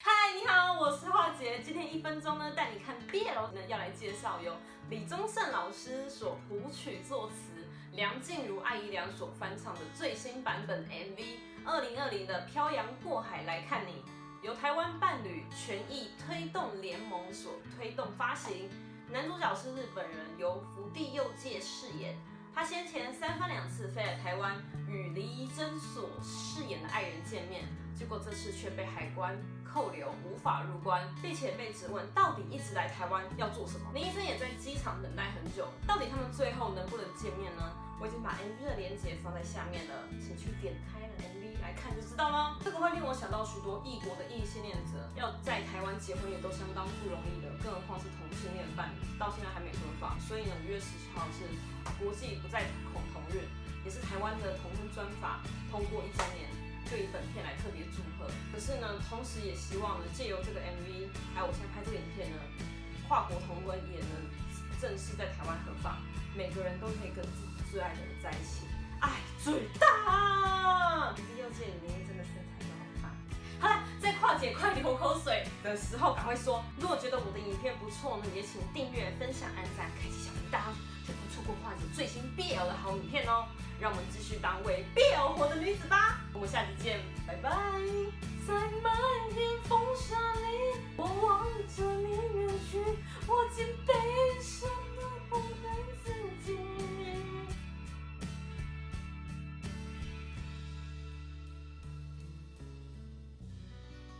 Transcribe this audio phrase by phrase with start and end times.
[0.00, 1.60] 嗨，你好，我是樺姐。
[1.60, 4.54] 今天一分钟呢，带你看 BL 呢，要来介绍由
[4.88, 11.24] 李宗盛老师所谱曲作词，梁静茹、艾怡良所翻唱的最新版本 MV，
[11.64, 13.92] 二零二零的《漂洋过海来看你》，
[14.40, 18.70] 由台湾伴侣权益推动联盟所推动发行。
[19.10, 22.16] 男主角是日本人，由福地佑介饰演。
[22.58, 24.56] 他先前三番两次飞来台湾，
[24.88, 27.62] 与林怡珍所饰演的爱人见面，
[27.96, 33.86] 结果这次却被海关扣留，无法入关，并且被质问到底一直来台湾要做什么。
[33.94, 37.62] 林怡珍也在机场等待很久，到底他们最后能不能见面呢？
[38.00, 42.58] 我已经把 MV 的链接放在下面了，请去点开 MV 来看就知道了。
[42.58, 49.67] 这个会令我想到许多异国的异性恋者要在台湾结婚也都相当不容易的，更何况是同性恋伴侣，到现在还没。
[50.28, 51.48] 所以呢，五月十七号是
[51.96, 53.48] 国际不再恐同日，
[53.84, 55.40] 也是台湾的同婚专法
[55.72, 56.44] 通过一周年，
[56.84, 58.28] 就以本片来特别祝贺。
[58.52, 62.36] 可是呢，同时也希望呢，借由这个 MV，还有我现在拍这个影片呢，
[63.08, 64.12] 跨国同婚也能
[64.78, 65.98] 正式在台湾合法，
[66.36, 67.48] 每个人都可以跟自己。
[67.70, 68.64] 最爱的人在一起，
[68.98, 69.10] 爱
[69.44, 69.86] 最大。
[74.98, 76.62] 口水的时候，赶快说。
[76.78, 80.58] 如果觉得我的影片不错呢，也请订阅、分享、按赞、开启小铃铛，
[81.06, 83.46] 就不错过患者最新 BL 的好影片哦。
[83.80, 86.18] 让我们继续当为 BL 活的女子吧。
[86.32, 87.00] 我们下期见，